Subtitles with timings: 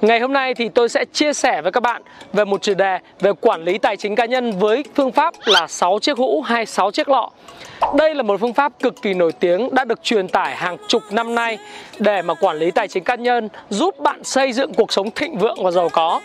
[0.00, 2.98] Ngày hôm nay thì tôi sẽ chia sẻ với các bạn về một chủ đề
[3.20, 6.66] về quản lý tài chính cá nhân với phương pháp là 6 chiếc hũ hay
[6.66, 7.30] 6 chiếc lọ.
[7.98, 11.02] Đây là một phương pháp cực kỳ nổi tiếng đã được truyền tải hàng chục
[11.10, 11.58] năm nay
[11.98, 15.38] để mà quản lý tài chính cá nhân, giúp bạn xây dựng cuộc sống thịnh
[15.38, 16.20] vượng và giàu có.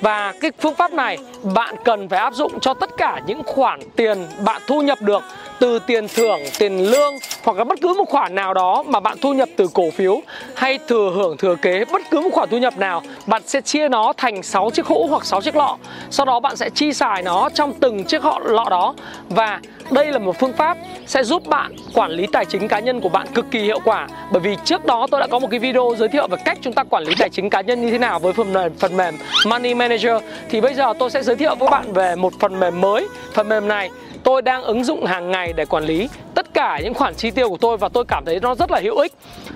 [0.00, 1.18] Và cái phương pháp này
[1.54, 5.22] bạn cần phải áp dụng cho tất cả những khoản tiền bạn thu nhập được
[5.60, 9.18] từ tiền thưởng, tiền lương hoặc là bất cứ một khoản nào đó mà bạn
[9.20, 10.20] thu nhập từ cổ phiếu
[10.54, 13.88] hay thừa hưởng thừa kế bất cứ một khoản thu nhập nào, bạn sẽ chia
[13.88, 15.76] nó thành 6 chiếc hũ hoặc 6 chiếc lọ.
[16.10, 18.94] Sau đó bạn sẽ chi xài nó trong từng chiếc họ lọ đó.
[19.28, 20.76] Và đây là một phương pháp
[21.06, 24.08] sẽ giúp bạn quản lý tài chính cá nhân của bạn cực kỳ hiệu quả.
[24.32, 26.72] Bởi vì trước đó tôi đã có một cái video giới thiệu về cách chúng
[26.72, 29.14] ta quản lý tài chính cá nhân như thế nào với phần mềm phần mềm
[29.46, 30.22] Money Manager.
[30.50, 33.08] Thì bây giờ tôi sẽ giới thiệu với bạn về một phần mềm mới.
[33.34, 33.90] Phần mềm này
[34.24, 37.48] tôi đang ứng dụng hàng ngày để quản lý tất cả những khoản chi tiêu
[37.48, 39.12] của tôi và tôi cảm thấy nó rất là hữu ích.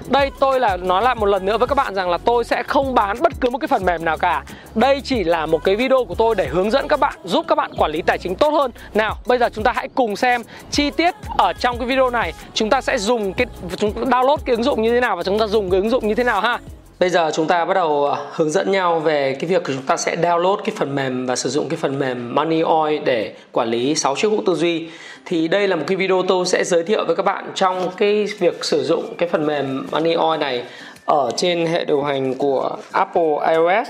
[0.08, 2.62] Đây, tôi là, nói lại một lần nữa với các bạn rằng là tôi sẽ
[2.62, 4.44] không bán bất cứ một cái phần mềm nào cả.
[4.74, 7.54] Đây chỉ là một cái video của tôi để hướng dẫn các bạn, giúp các
[7.54, 8.70] bạn quản lý tài chính tốt hơn.
[8.94, 12.32] Nào, bây giờ chúng ta hãy cùng xem chi tiết ở trong cái video này.
[12.54, 15.38] Chúng ta sẽ dùng cái, chúng, download cái ứng dụng như thế nào và chúng
[15.38, 16.58] ta dùng cái ứng dụng như thế nào ha.
[16.98, 19.96] Bây giờ chúng ta bắt đầu à, hướng dẫn nhau về cái việc chúng ta
[19.96, 23.68] sẽ download cái phần mềm và sử dụng cái phần mềm Money Oil để quản
[23.68, 24.88] lý 6 chiếc hũ tư duy.
[25.24, 28.26] Thì đây là một cái video tôi sẽ giới thiệu với các bạn trong cái
[28.38, 30.64] việc sử dụng cái phần mềm Money Oil này
[31.04, 33.88] ở trên hệ điều hành của Apple iOS.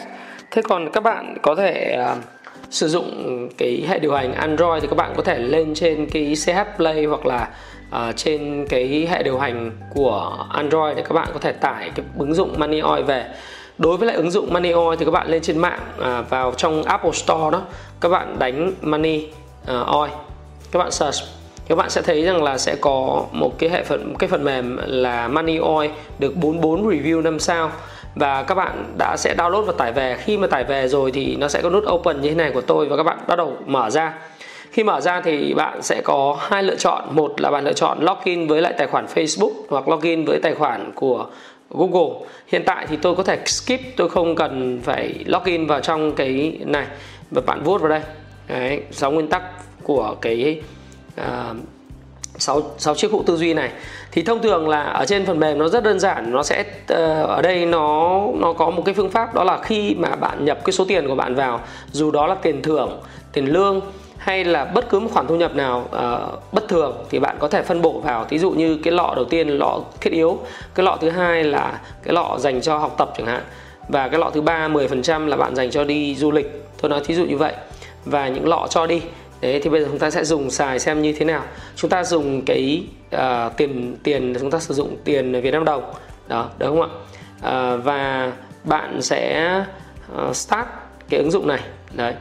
[0.50, 2.16] Thế còn các bạn có thể à,
[2.70, 6.34] sử dụng cái hệ điều hành Android thì các bạn có thể lên trên cái
[6.46, 7.48] CH Play hoặc là
[7.94, 12.06] à, trên cái hệ điều hành của Android để các bạn có thể tải cái
[12.18, 13.26] ứng dụng MoneyOil về.
[13.78, 16.82] Đối với lại ứng dụng MoneyOil thì các bạn lên trên mạng à, vào trong
[16.82, 17.62] Apple Store đó
[18.00, 19.26] các bạn đánh Money
[19.72, 20.10] uh,
[20.72, 21.22] các bạn search.
[21.68, 24.44] Các bạn sẽ thấy rằng là sẽ có một cái hệ phần một cái phần
[24.44, 27.70] mềm là MoneyOil được 44 review 5 sao.
[28.14, 30.16] Và các bạn đã sẽ download và tải về.
[30.20, 32.60] Khi mà tải về rồi thì nó sẽ có nút open như thế này của
[32.60, 34.14] tôi và các bạn bắt đầu mở ra
[34.74, 37.04] khi mở ra thì bạn sẽ có hai lựa chọn.
[37.10, 40.54] Một là bạn lựa chọn login với lại tài khoản Facebook hoặc login với tài
[40.54, 41.26] khoản của
[41.70, 42.26] Google.
[42.46, 46.58] Hiện tại thì tôi có thể skip tôi không cần phải login vào trong cái
[46.64, 46.86] này.
[47.30, 48.00] Và bạn vuốt vào đây.
[48.48, 49.42] Đấy, 6 nguyên tắc
[49.82, 50.62] của cái
[51.20, 51.56] uh,
[52.38, 53.70] 6, 6 chiếc hũ tư duy này.
[54.12, 56.32] Thì thông thường là ở trên phần mềm nó rất đơn giản.
[56.32, 56.98] Nó sẽ uh,
[57.28, 60.64] ở đây nó nó có một cái phương pháp đó là khi mà bạn nhập
[60.64, 61.60] cái số tiền của bạn vào
[61.92, 63.00] dù đó là tiền thưởng
[63.32, 63.80] tiền lương
[64.24, 67.48] hay là bất cứ một khoản thu nhập nào uh, bất thường thì bạn có
[67.48, 70.38] thể phân bổ vào thí dụ như cái lọ đầu tiên lọ thiết yếu
[70.74, 73.42] cái lọ thứ hai là cái lọ dành cho học tập chẳng hạn
[73.88, 77.00] và cái lọ thứ ba 10% là bạn dành cho đi du lịch tôi nói
[77.04, 77.54] thí dụ như vậy
[78.04, 79.02] và những lọ cho đi
[79.40, 81.42] Đấy thì bây giờ chúng ta sẽ dùng xài xem như thế nào.
[81.76, 82.86] Chúng ta dùng cái
[83.16, 85.92] uh, tiền tiền chúng ta sử dụng tiền Việt Nam đồng.
[86.28, 86.90] Đó, đúng không
[87.42, 87.74] ạ?
[87.74, 88.32] Uh, và
[88.64, 89.64] bạn sẽ
[90.28, 90.68] uh, start
[91.08, 91.60] cái ứng dụng này.
[91.92, 92.14] Đấy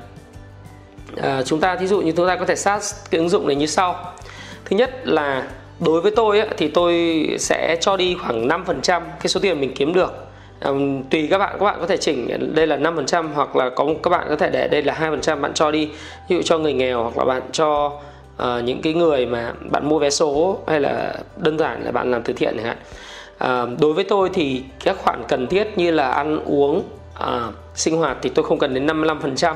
[1.22, 3.56] à, chúng ta thí dụ như chúng ta có thể sát cái ứng dụng này
[3.56, 4.14] như sau.
[4.66, 5.48] Thứ nhất là
[5.80, 9.74] đối với tôi ấy, thì tôi sẽ cho đi khoảng 5% cái số tiền mình
[9.76, 10.14] kiếm được.
[10.60, 10.72] À,
[11.10, 14.10] tùy các bạn các bạn có thể chỉnh đây là 5% hoặc là có các
[14.10, 15.90] bạn có thể để đây là 2% bạn cho đi.
[16.30, 17.92] Ví dụ cho người nghèo hoặc là bạn cho
[18.42, 22.12] uh, những cái người mà bạn mua vé số hay là đơn giản là bạn
[22.12, 22.78] làm từ thiện chẳng hạn.
[23.44, 26.84] Uh, đối với tôi thì các khoản cần thiết như là ăn uống
[27.24, 29.56] uh, sinh hoạt thì tôi không cần đến 55%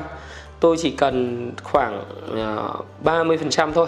[0.60, 2.04] tôi chỉ cần khoảng
[2.34, 3.86] ờ, uh, 30% thôi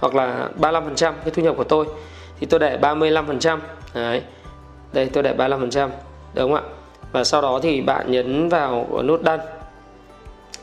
[0.00, 1.86] hoặc là 35% cái thu nhập của tôi.
[2.40, 3.58] Thì tôi để 35%
[3.94, 4.22] đấy.
[4.92, 5.88] Đây tôi để 35%
[6.34, 6.62] đúng không ạ?
[7.12, 9.40] Và sau đó thì bạn nhấn vào nút đăng.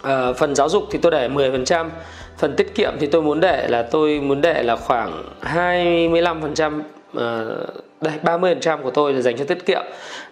[0.02, 1.90] À, phần giáo dục thì tôi để 10%
[2.38, 6.84] phần tiết kiệm thì tôi muốn để là tôi muốn để là khoảng 25% à,
[7.14, 7.66] ờ,
[8.02, 9.84] đây 30% của tôi là dành cho tiết kiệm.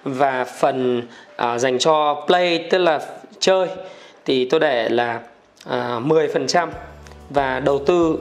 [0.04, 1.02] Và phần
[1.36, 3.00] à, dành cho play tức là
[3.40, 3.68] chơi
[4.26, 5.20] thì tôi để là
[5.70, 6.68] à, 10%
[7.30, 8.18] và đầu tư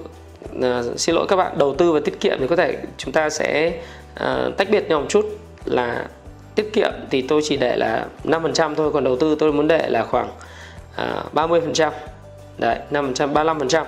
[0.62, 3.30] à, xin lỗi các bạn đầu tư và tiết kiệm thì có thể chúng ta
[3.30, 3.72] sẽ
[4.14, 5.26] à, tách biệt nhau một chút
[5.64, 6.06] là
[6.54, 9.88] tiết kiệm thì tôi chỉ để là 5% thôi còn đầu tư tôi muốn để
[9.88, 10.28] là khoảng
[10.96, 11.90] à, 30%
[12.58, 13.84] đấy 5% 35%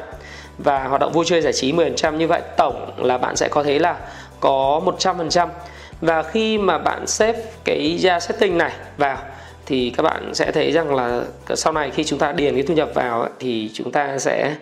[0.59, 3.63] và hoạt động vui chơi giải trí 10% như vậy tổng là bạn sẽ có
[3.63, 3.97] thấy là
[4.41, 5.49] có 100%
[6.01, 9.19] và khi mà bạn xếp cái ra setting này vào
[9.67, 11.23] thì các bạn sẽ thấy rằng là
[11.55, 14.55] sau này khi chúng ta điền cái thu nhập vào thì chúng ta sẽ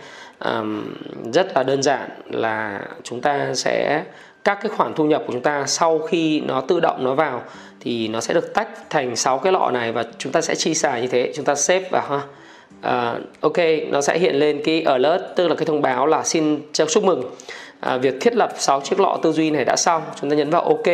[0.45, 0.95] um,
[1.33, 4.05] rất là đơn giản là chúng ta sẽ
[4.45, 7.43] các cái khoản thu nhập của chúng ta sau khi nó tự động nó vào
[7.81, 10.75] thì nó sẽ được tách thành 6 cái lọ này và chúng ta sẽ chi
[10.75, 12.21] xài như thế chúng ta xếp vào ha.
[12.83, 13.59] Uh, ok
[13.91, 17.21] nó sẽ hiện lên cái alert tức là cái thông báo là xin chúc mừng.
[17.21, 20.51] Uh, việc thiết lập 6 chiếc lọ tư duy này đã xong chúng ta nhấn
[20.51, 20.87] vào ok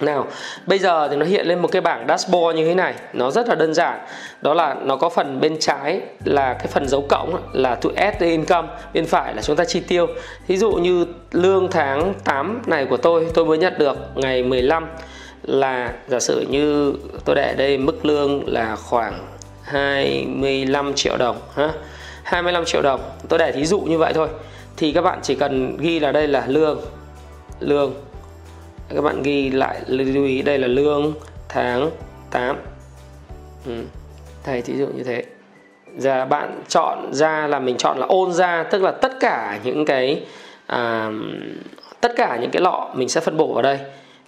[0.00, 0.26] nào,
[0.66, 2.94] bây giờ thì nó hiện lên một cái bảng dashboard như thế này.
[3.12, 4.00] Nó rất là đơn giản.
[4.40, 8.18] Đó là nó có phần bên trái là cái phần dấu cộng là to add
[8.20, 8.68] the income.
[8.94, 10.06] Bên phải là chúng ta chi tiêu.
[10.46, 14.86] Ví dụ như lương tháng 8 này của tôi Tôi mới nhận được ngày 15
[15.42, 16.94] Là giả sử như
[17.24, 19.26] tôi để đây mức lương là khoảng
[19.62, 21.72] 25 triệu đồng ha.
[22.22, 23.00] 25 triệu đồng.
[23.28, 24.28] Tôi để thí dụ như vậy thôi.
[24.76, 26.80] Thì các bạn chỉ cần ghi là đây là lương
[27.60, 27.94] Lương
[28.88, 31.14] các bạn ghi lại lưu ý đây là lương
[31.48, 31.90] tháng
[32.30, 32.56] 8
[33.66, 33.72] ừ.
[34.44, 35.24] thầy thí dụ như thế.
[35.96, 39.84] Giờ bạn chọn ra là mình chọn là ôn ra tức là tất cả những
[39.86, 40.24] cái
[40.66, 41.10] à,
[42.00, 43.78] tất cả những cái lọ mình sẽ phân bổ vào đây.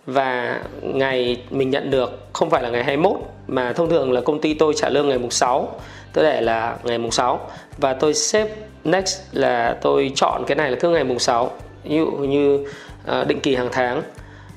[0.06, 4.40] Và ngày mình nhận được không phải là ngày 21 mà thông thường là công
[4.40, 5.80] ty tôi trả lương ngày mùng 6
[6.12, 8.48] tôi để là ngày mùng 6 và tôi xếp
[8.84, 11.50] next là tôi chọn cái này là cứ ngày mùng 6
[11.84, 12.66] ví dụ như
[13.06, 14.02] à, định kỳ hàng tháng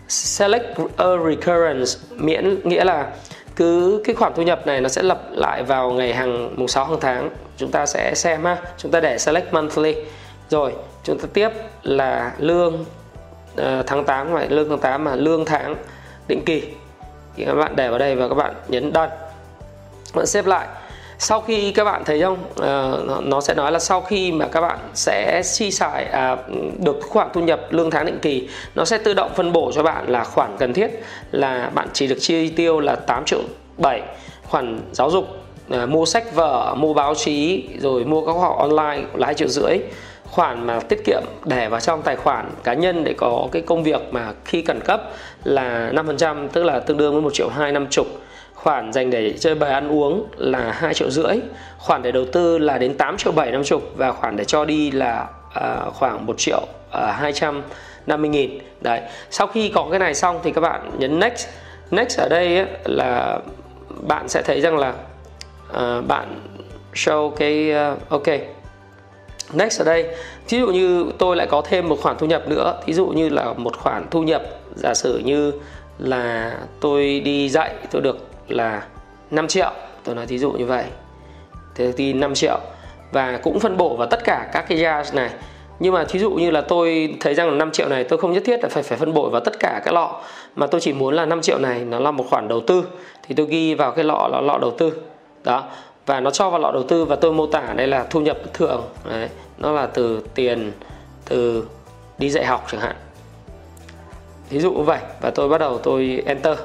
[0.10, 3.12] select a recurrence miễn nghĩa là
[3.56, 6.86] cứ cái khoản thu nhập này nó sẽ lập lại vào ngày hàng mùng 6
[6.86, 7.30] hàng tháng.
[7.58, 8.58] Chúng ta sẽ xem ha.
[8.78, 9.96] Chúng ta để select monthly.
[10.50, 10.74] Rồi
[11.04, 11.50] chúng ta tiếp
[11.84, 12.86] là lương
[13.62, 15.76] uh, tháng 8 vậy lương tháng 8 mà lương tháng
[16.28, 16.64] định kỳ.
[17.36, 19.10] Thì các bạn để vào đây và các bạn nhấn done.
[19.10, 20.68] Các bạn xếp lại
[21.22, 22.38] sau khi các bạn thấy không?
[22.52, 26.38] Uh, nó sẽ nói là sau khi mà các bạn sẽ chi xài à,
[26.78, 29.84] được khoản thu nhập lương tháng định kỳ nó sẽ tự động phân bổ cho
[29.84, 30.88] bạn là khoản cần thiết
[31.32, 33.40] là bạn chỉ được chi tiêu là 8 triệu
[33.78, 34.02] 7
[34.44, 35.28] khoản giáo dục
[35.70, 39.48] à, mua sách vở mua báo chí rồi mua các học online là 2 triệu
[39.48, 39.78] rưỡi.
[40.26, 43.84] Khoản mà tiết kiệm để vào trong tài khoản cá nhân để có cái công
[43.84, 45.02] việc mà khi cần cấp
[45.44, 48.08] là 5% tức là tương đương với 1 triệu 2 năm chục
[48.64, 51.38] khoản dành để chơi bời ăn uống là 2 triệu rưỡi
[51.78, 54.66] khoản để đầu tư là đến 8 triệu 7 năm chục và khoản để cho
[54.66, 56.62] đi là uh, khoảng 1 triệu
[56.92, 58.60] à, uh, 250 nghìn.
[58.82, 61.48] Đấy sau khi có cái này xong thì các bạn nhấn next.
[61.92, 63.40] Next ở đây ấy, là
[64.08, 64.94] bạn sẽ thấy rằng là
[65.70, 66.42] uh, bạn
[66.94, 68.28] show cái uh, ok.
[69.54, 70.06] Next ở đây
[70.50, 73.30] ví dụ như tôi lại có thêm một khoản thu nhập nữa ví dụ như
[73.30, 74.44] là một khoản thu nhập
[74.76, 75.52] giả sử như
[76.00, 78.84] là tôi đi dạy tôi được là
[79.32, 79.72] 5 triệu.
[80.04, 80.84] Tôi nói thí dụ như vậy.
[81.76, 82.60] Thế thì 5 triệu.
[83.12, 85.30] Và cũng phân bổ vào tất cả các cái jars này.
[85.80, 88.44] Nhưng mà thí dụ như là tôi thấy rằng 5 triệu này tôi không nhất
[88.46, 90.22] thiết là phải phải phân bổ vào tất cả các lọ.
[90.56, 92.84] Mà tôi chỉ muốn là 5 triệu này nó là một khoản đầu tư.
[93.24, 94.94] Thì tôi ghi vào cái lọ là lọ đầu tư.
[95.44, 95.64] Đó.
[96.06, 98.38] Và nó cho vào lọ đầu tư và tôi mô tả đây là thu nhập
[98.54, 98.84] thường.
[99.10, 99.30] Đấy.
[99.58, 100.72] Nó là từ tiền,
[101.26, 101.66] từ
[102.18, 102.96] đi dạy học chẳng hạn.
[104.50, 105.00] Thí dụ như vậy.
[105.22, 106.58] Và tôi bắt đầu tôi enter.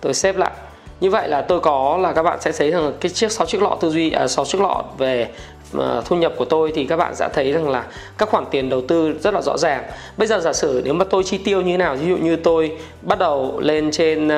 [0.00, 0.52] Tôi xếp lại
[1.00, 3.62] như vậy là tôi có là các bạn sẽ thấy rằng cái chiếc sáu chiếc
[3.62, 5.28] lọ tư duy à, chiếc lọ về
[5.76, 7.84] uh, thu nhập của tôi thì các bạn sẽ thấy rằng là
[8.18, 9.84] các khoản tiền đầu tư rất là rõ ràng.
[10.16, 12.36] Bây giờ giả sử nếu mà tôi chi tiêu như thế nào ví dụ như
[12.36, 14.32] tôi bắt đầu lên trên uh,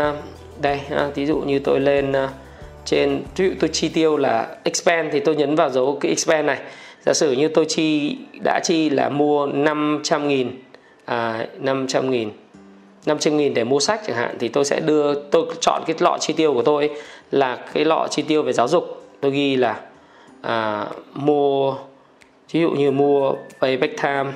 [0.60, 2.30] đây à, uh, ví dụ như tôi lên uh,
[2.84, 6.46] trên ví dụ tôi chi tiêu là expand thì tôi nhấn vào dấu cái expand
[6.46, 6.58] này.
[7.06, 10.62] Giả sử như tôi chi đã chi là mua 500 nghìn
[11.04, 12.30] à, 500 nghìn
[13.06, 16.16] 500 nghìn để mua sách chẳng hạn thì tôi sẽ đưa tôi chọn cái lọ
[16.20, 16.90] chi tiêu của tôi
[17.30, 19.02] là cái lọ chi tiêu về giáo dục.
[19.20, 19.80] Tôi ghi là
[20.42, 21.74] à, mua
[22.52, 24.32] ví dụ như mua payback time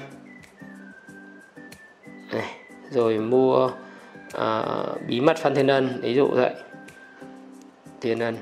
[2.33, 2.55] này,
[2.91, 3.71] rồi mua
[4.33, 4.63] à,
[5.09, 6.51] bí mật phan thiên ân ví dụ vậy.
[8.01, 8.37] Thiên ân.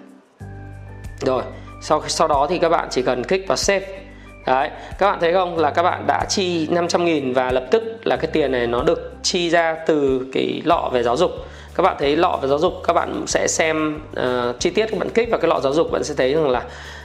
[1.21, 1.43] Rồi
[1.83, 4.10] sau sau đó thì các bạn chỉ cần kích vào save.
[4.47, 5.59] Đấy, các bạn thấy không?
[5.59, 8.83] Là các bạn đã chi 500 nghìn và lập tức là cái tiền này nó
[8.83, 11.31] được chi ra từ cái lọ về giáo dục.
[11.75, 14.99] Các bạn thấy lọ về giáo dục các bạn sẽ xem uh, chi tiết các
[14.99, 16.63] bạn kích vào cái lọ giáo dục bạn sẽ thấy rằng là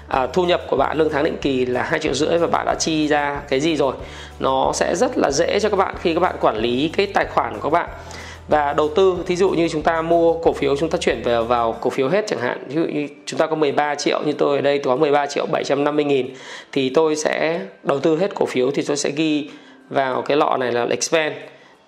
[0.07, 2.65] à, thu nhập của bạn lương tháng định kỳ là hai triệu rưỡi và bạn
[2.65, 3.95] đã chi ra cái gì rồi.
[4.39, 7.25] Nó sẽ rất là dễ cho các bạn khi các bạn quản lý cái tài
[7.25, 7.89] khoản của các bạn
[8.47, 11.43] và đầu tư, thí dụ như chúng ta mua cổ phiếu, chúng ta chuyển về
[11.43, 12.63] vào cổ phiếu hết chẳng hạn.
[12.67, 15.25] Ví dụ như chúng ta có 13 triệu như tôi ở đây, tôi có 13
[15.25, 16.33] triệu 750 nghìn,
[16.71, 19.49] thì tôi sẽ đầu tư hết cổ phiếu thì tôi sẽ ghi
[19.89, 21.33] vào cái lọ này là expand.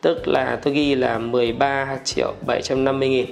[0.02, 3.26] Tức là tôi ghi là 13 triệu 750 nghìn.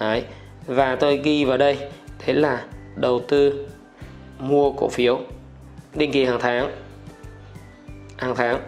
[0.00, 0.22] Đấy.
[0.66, 1.78] và tôi ghi vào đây.
[2.18, 2.62] Thế là
[2.96, 3.66] đầu tư,
[4.38, 5.20] mua cổ phiếu,
[5.94, 6.70] định kỳ hàng tháng.
[8.16, 8.60] Hàng tháng.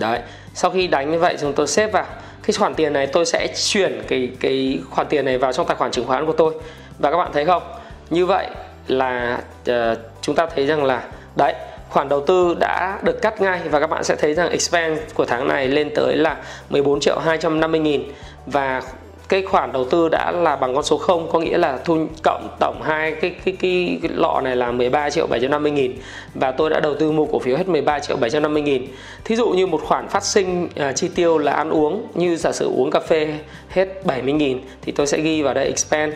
[0.00, 0.20] Đấy.
[0.54, 2.06] Sau khi đánh như vậy, chúng tôi xếp vào
[2.42, 5.76] cái khoản tiền này tôi sẽ chuyển cái cái khoản tiền này vào trong tài
[5.76, 6.54] khoản chứng khoán của tôi.
[6.98, 7.62] Và các bạn thấy không?
[8.10, 8.46] Như vậy
[8.86, 11.02] là uh, chúng ta thấy rằng là
[11.36, 11.54] đấy
[11.90, 15.24] khoản đầu tư đã được cắt ngay và các bạn sẽ thấy rằng expense của
[15.24, 16.36] tháng này lên tới là
[16.70, 18.02] 14 triệu 250 nghìn.
[18.46, 18.82] Và
[19.30, 22.48] cái khoản đầu tư đã là bằng con số 0 có nghĩa là thu cộng
[22.60, 25.92] tổng hai cái cái cái, cái lọ này là 13 triệu 750 nghìn
[26.34, 28.86] và tôi đã đầu tư mua cổ phiếu hết 13 triệu 750 nghìn.
[29.24, 32.52] Thí dụ như một khoản phát sinh à, chi tiêu là ăn uống như giả
[32.52, 36.14] sử uống cà phê hết 70 nghìn thì tôi sẽ ghi vào đây expand.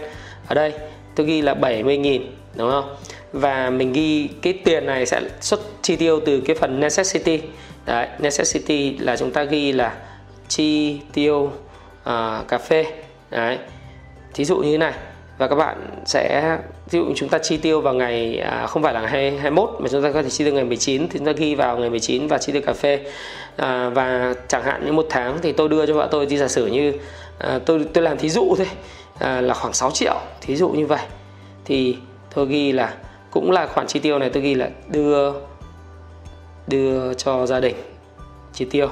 [0.49, 0.73] Ở đây
[1.15, 2.23] tôi ghi là 70 nghìn
[2.57, 2.97] đúng không?
[3.33, 7.41] Và mình ghi cái tiền này sẽ xuất chi tiêu từ cái phần necessity.
[7.87, 9.95] Đấy necessity là chúng ta ghi là
[10.49, 11.51] chi tiêu
[12.11, 13.59] uh, cà phê đấy.
[14.35, 14.93] Thí dụ như thế này
[15.39, 16.59] và các bạn sẽ
[16.91, 19.89] ví dụ chúng ta chi tiêu vào ngày à, không phải là ngày 21 mà
[19.89, 22.27] chúng ta có thể chi tiêu ngày 19 thì chúng ta ghi vào ngày 19
[22.29, 23.01] và chi tiêu cà phê.
[23.57, 26.49] À, và chẳng hạn như một tháng thì tôi đưa cho vợ tôi đi giả
[26.49, 26.93] sử như
[27.39, 28.67] à, tôi tôi làm thí dụ thôi
[29.19, 31.03] à, là khoảng 6 triệu thí dụ như vậy.
[31.65, 31.97] Thì
[32.35, 32.95] tôi ghi là
[33.31, 35.33] cũng là khoản chi tiêu này tôi ghi là đưa
[36.67, 37.77] đưa cho gia đình
[38.53, 38.89] chi tiêu.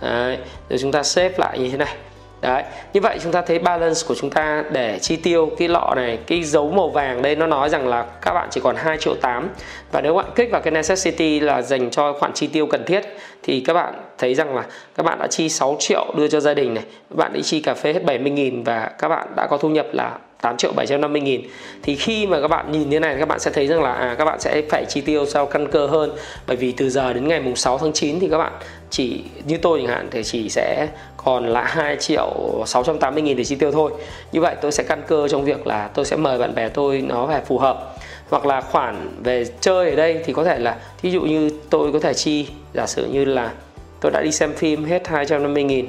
[0.00, 1.96] Đấy, rồi chúng ta xếp lại như thế này.
[2.40, 2.62] Đấy,
[2.92, 6.18] như vậy chúng ta thấy balance của chúng ta để chi tiêu cái lọ này,
[6.26, 9.14] cái dấu màu vàng đây nó nói rằng là các bạn chỉ còn 2 triệu
[9.14, 9.48] 8
[9.92, 13.00] và nếu bạn kích vào cái necessity là dành cho khoản chi tiêu cần thiết
[13.42, 14.64] thì các bạn thấy rằng là
[14.96, 17.74] các bạn đã chi 6 triệu đưa cho gia đình này, bạn đi chi cà
[17.74, 21.20] phê hết 70 nghìn và các bạn đã có thu nhập là 8 triệu 750
[21.20, 21.42] nghìn.
[21.82, 24.14] Thì khi mà các bạn nhìn thế này các bạn sẽ thấy rằng là à,
[24.18, 26.10] các bạn sẽ phải chi tiêu sao căn cơ hơn.
[26.46, 28.52] Bởi vì từ giờ đến ngày mùng 6 tháng 9 thì các bạn
[28.90, 30.88] chỉ như tôi chẳng hạn thì chỉ sẽ
[31.26, 33.92] còn là 2 triệu 680 nghìn để chi tiêu thôi
[34.32, 37.02] như vậy tôi sẽ căn cơ trong việc là tôi sẽ mời bạn bè tôi
[37.08, 37.94] nó phải phù hợp
[38.30, 41.92] hoặc là khoản về chơi ở đây thì có thể là thí dụ như tôi
[41.92, 43.52] có thể chi giả sử như là
[44.00, 45.86] tôi đã đi xem phim hết 250 nghìn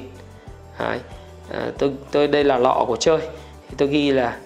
[0.78, 0.98] Đấy.
[1.52, 3.18] À, tôi tôi đây là lọ của chơi
[3.68, 4.36] thì tôi ghi là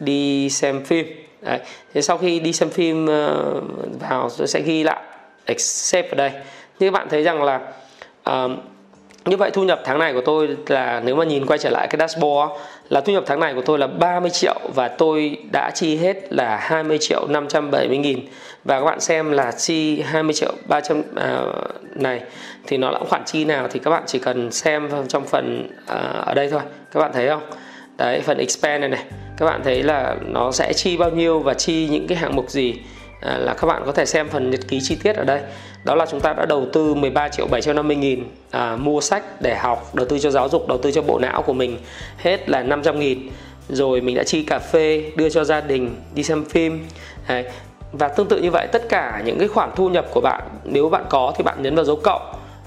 [0.00, 1.06] đi xem phim
[1.42, 1.60] Đấy.
[1.94, 3.60] thế sau khi đi xem phim ờ,
[4.00, 5.00] vào tôi sẽ ghi lại
[5.46, 6.30] accept ở đây
[6.78, 7.60] như các bạn thấy rằng là
[8.24, 8.56] um,
[9.26, 11.86] như vậy thu nhập tháng này của tôi là nếu mà nhìn quay trở lại
[11.90, 12.52] cái dashboard
[12.88, 16.32] là thu nhập tháng này của tôi là 30 triệu và tôi đã chi hết
[16.32, 18.20] là 20 triệu 570 nghìn.
[18.64, 21.40] Và các bạn xem là chi 20 triệu 300 à,
[21.94, 22.20] này
[22.66, 25.96] thì nó là khoản chi nào thì các bạn chỉ cần xem trong phần à,
[26.26, 26.60] ở đây thôi.
[26.92, 27.42] Các bạn thấy không?
[27.96, 29.04] Đấy phần expand này này.
[29.36, 32.50] Các bạn thấy là nó sẽ chi bao nhiêu và chi những cái hạng mục
[32.50, 32.74] gì.
[33.20, 35.40] À, là các bạn có thể xem phần nhật ký chi tiết ở đây.
[35.84, 39.56] Đó là chúng ta đã đầu tư 13 triệu 750 nghìn à, mua sách để
[39.56, 41.78] học đầu tư cho giáo dục đầu tư cho bộ não của mình.
[42.18, 43.28] Hết là 500 nghìn.
[43.68, 46.86] Rồi mình đã chi cà phê đưa cho gia đình đi xem phim.
[47.28, 47.44] Đấy.
[47.92, 50.88] và tương tự như vậy tất cả những cái khoản thu nhập của bạn nếu
[50.88, 52.22] bạn có thì bạn nhấn vào dấu cộng.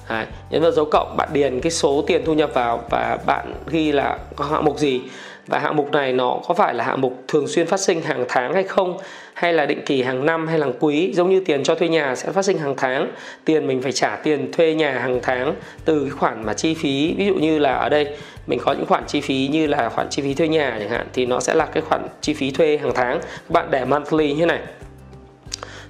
[0.10, 3.54] Đấy, nhấn vào dấu cộng bạn điền cái số tiền thu nhập vào và bạn
[3.68, 5.02] ghi là có hạng mục gì
[5.50, 8.26] và hạng mục này nó có phải là hạng mục thường xuyên phát sinh hàng
[8.30, 8.98] tháng hay không?
[9.34, 11.14] Hay là định kỳ hàng năm hay là hàng quý?
[11.14, 13.12] Giống như tiền cho thuê nhà sẽ phát sinh hàng tháng,
[13.46, 17.16] tiền mình phải trả tiền thuê nhà hàng tháng từ cái khoản mà chi phí.
[17.18, 18.08] Ví dụ như là ở đây,
[18.48, 21.08] mình có những khoản chi phí như là khoản chi phí thuê nhà chẳng hạn,
[21.14, 23.20] thì nó sẽ là cái khoản chi phí thuê hàng tháng.
[23.22, 24.60] Các bạn để monthly như thế này.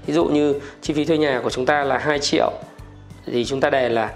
[0.06, 2.52] Ví dụ như chi phí thuê nhà của chúng ta là 2 triệu,
[3.26, 4.12] thì chúng ta đề là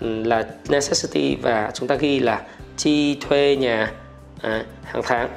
[0.00, 2.42] là necessity và chúng ta ghi là
[2.76, 3.90] chi thuê nhà
[4.42, 5.28] à, hàng tháng.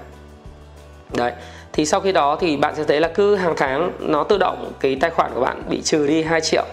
[1.14, 1.32] Đấy
[1.74, 4.72] thì sau khi đó thì bạn sẽ thấy là cứ hàng tháng nó tự động
[4.80, 6.66] cái tài khoản của bạn bị trừ đi 2 triệu.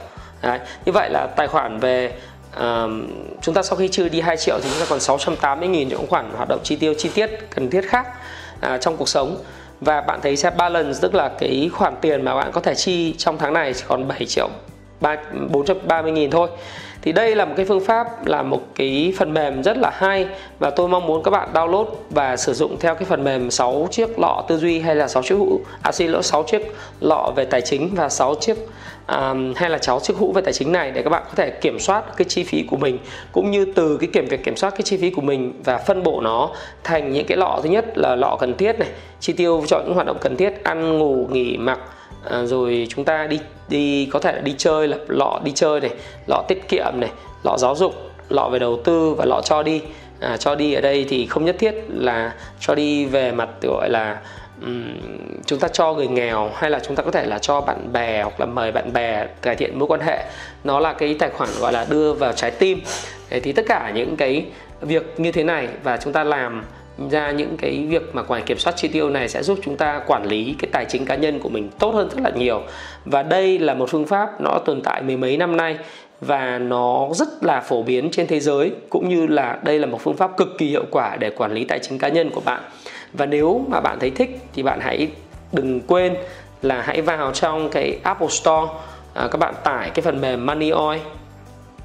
[0.43, 2.13] Đấy như vậy là tài khoản về
[2.61, 3.07] um,
[3.43, 6.07] chúng ta sau khi trừ đi 2 triệu thì chúng ta còn 680 000 những
[6.07, 8.07] khoản hoạt động chi tiêu chi tiết cần thiết khác
[8.67, 9.37] uh, trong cuộc sống.
[9.81, 13.15] Và bạn thấy sẽ balance tức là cái khoản tiền mà bạn có thể chi
[13.19, 14.49] trong tháng này chỉ còn 7 triệu
[15.01, 15.17] 3,
[15.51, 16.49] 430 nghìn thôi
[17.03, 20.27] thì đây là một cái phương pháp là một cái phần mềm rất là hay
[20.59, 23.89] và tôi mong muốn các bạn download và sử dụng theo cái phần mềm 6
[23.91, 26.63] chiếc lọ tư duy hay là 6 chiếc hũ à xin lỗi 6 chiếc
[27.01, 28.57] lọ về tài chính và 6 chiếc
[29.09, 31.51] um, hay là 6 chiếc hũ về tài chính này để các bạn có thể
[31.51, 32.99] kiểm soát cái chi phí của mình
[33.33, 36.03] cũng như từ cái kiểm việc kiểm soát cái chi phí của mình và phân
[36.03, 36.51] bổ nó
[36.85, 37.61] thành những cái lọ.
[37.63, 38.89] Thứ nhất là lọ cần thiết này
[39.21, 41.79] chi tiêu cho những hoạt động cần thiết ăn ngủ nghỉ mặc
[42.31, 45.81] à, rồi chúng ta đi đi có thể là đi chơi là lọ đi chơi
[45.81, 45.91] này
[46.29, 47.11] lọ tiết kiệm này
[47.43, 47.95] lọ giáo dục
[48.29, 49.83] lọ về đầu tư và lọ cho đi.
[50.21, 53.91] À, cho đi ở đây thì không nhất thiết là cho đi về mặt gọi
[53.91, 54.21] là
[54.63, 54.97] um,
[55.47, 58.23] chúng ta cho người nghèo hay là chúng ta có thể là cho bạn bè
[58.23, 60.25] hoặc là mời bạn bè cải thiện mối quan hệ.
[60.65, 62.81] Nó là cái tài khoản gọi là đưa vào trái tim.
[63.31, 64.47] Thì tất cả những cái
[64.81, 66.65] việc như thế này và chúng ta làm
[67.11, 70.01] ra những cái việc mà quản kiểm soát chi tiêu này sẽ giúp chúng ta
[70.07, 72.63] quản lý cái tài chính cá nhân của mình tốt hơn rất là nhiều.
[73.05, 75.79] Và đây là một phương pháp nó tồn tại mười mấy năm nay
[76.21, 80.01] và nó rất là phổ biến trên thế giới cũng như là đây là một
[80.01, 82.63] phương pháp cực kỳ hiệu quả để quản lý tài chính cá nhân của bạn.
[83.13, 85.09] Và nếu mà bạn thấy thích thì bạn hãy
[85.53, 86.15] đừng quên
[86.63, 88.73] là hãy vào trong cái Apple Store
[89.15, 91.01] à, các bạn tải cái phần mềm Money Oil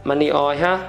[0.03, 0.79] Money Oil ha.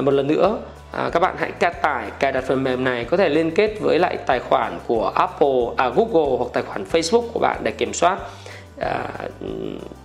[0.00, 0.58] Một lần nữa
[0.92, 3.74] à, các bạn hãy cài tải cài đặt phần mềm này có thể liên kết
[3.80, 7.70] với lại tài khoản của Apple à Google hoặc tài khoản Facebook của bạn để
[7.70, 8.18] kiểm soát
[8.80, 9.08] à,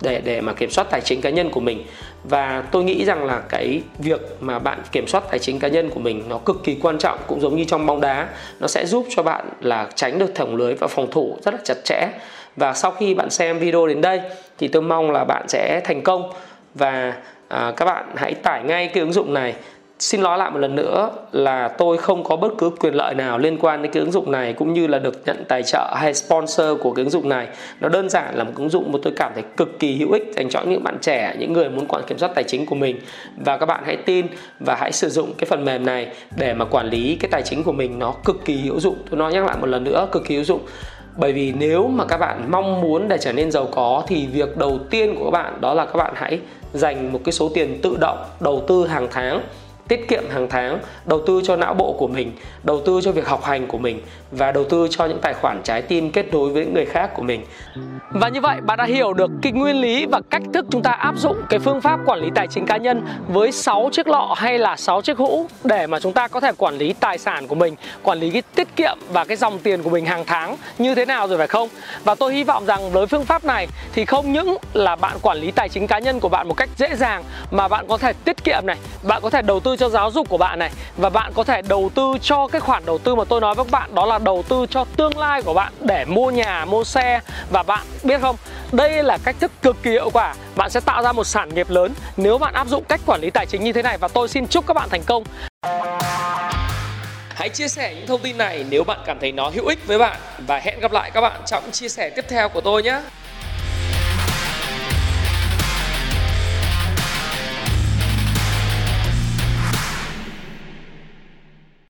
[0.02, 1.84] để để mà kiểm soát tài chính cá nhân của mình.
[2.24, 5.90] Và tôi nghĩ rằng là cái việc mà bạn kiểm soát tài chính cá nhân
[5.90, 8.28] của mình nó cực kỳ quan trọng cũng giống như trong bóng đá.
[8.60, 11.60] Nó sẽ giúp cho bạn là tránh được thủng lưới và phòng thủ rất là
[11.64, 12.08] chặt chẽ.
[12.56, 14.20] Và sau khi bạn xem video đến đây
[14.58, 16.32] thì tôi mong là bạn sẽ thành công.
[16.74, 17.14] Và
[17.48, 19.54] à, các bạn hãy tải ngay cái ứng dụng này
[19.98, 23.38] Xin nói lại một lần nữa là tôi không có bất cứ quyền lợi nào
[23.38, 26.14] liên quan đến cái ứng dụng này cũng như là được nhận tài trợ hay
[26.14, 27.48] sponsor của cái ứng dụng này.
[27.80, 30.32] Nó đơn giản là một ứng dụng mà tôi cảm thấy cực kỳ hữu ích
[30.36, 33.00] dành cho những bạn trẻ, những người muốn quản kiểm soát tài chính của mình
[33.36, 34.26] và các bạn hãy tin
[34.60, 37.62] và hãy sử dụng cái phần mềm này để mà quản lý cái tài chính
[37.62, 38.96] của mình nó cực kỳ hữu dụng.
[39.10, 40.60] Tôi nói nhắc lại một lần nữa cực kỳ hữu dụng
[41.16, 44.56] bởi vì nếu mà các bạn mong muốn để trở nên giàu có thì việc
[44.56, 46.40] đầu tiên của các bạn đó là các bạn hãy
[46.72, 49.42] dành một cái số tiền tự động đầu tư hàng tháng
[49.88, 53.26] tiết kiệm hàng tháng, đầu tư cho não bộ của mình, đầu tư cho việc
[53.26, 56.50] học hành của mình và đầu tư cho những tài khoản trái tim kết nối
[56.50, 57.44] với người khác của mình.
[58.10, 60.90] Và như vậy, bạn đã hiểu được cái nguyên lý và cách thức chúng ta
[60.90, 64.34] áp dụng cái phương pháp quản lý tài chính cá nhân với 6 chiếc lọ
[64.36, 67.46] hay là 6 chiếc hũ để mà chúng ta có thể quản lý tài sản
[67.46, 70.56] của mình, quản lý cái tiết kiệm và cái dòng tiền của mình hàng tháng
[70.78, 71.68] như thế nào rồi phải không?
[72.04, 75.38] Và tôi hy vọng rằng với phương pháp này thì không những là bạn quản
[75.38, 78.12] lý tài chính cá nhân của bạn một cách dễ dàng mà bạn có thể
[78.12, 80.70] tiết kiệm này, bạn có thể đầu tư tư cho giáo dục của bạn này.
[80.96, 83.64] Và bạn có thể đầu tư cho cái khoản đầu tư mà tôi nói với
[83.64, 86.84] các bạn, đó là đầu tư cho tương lai của bạn để mua nhà, mua
[86.84, 87.20] xe.
[87.50, 88.36] Và bạn biết không,
[88.72, 90.34] đây là cách thức cực kỳ hiệu quả.
[90.56, 93.30] Bạn sẽ tạo ra một sản nghiệp lớn nếu bạn áp dụng cách quản lý
[93.30, 93.98] tài chính như thế này.
[93.98, 95.24] Và tôi xin chúc các bạn thành công.
[97.34, 99.98] Hãy chia sẻ những thông tin này nếu bạn cảm thấy nó hữu ích với
[99.98, 100.16] bạn.
[100.46, 103.00] Và hẹn gặp lại các bạn trong chia sẻ tiếp theo của tôi nhé.